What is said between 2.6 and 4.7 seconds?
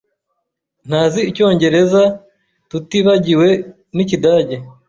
tutibagiwe n'Ikidage.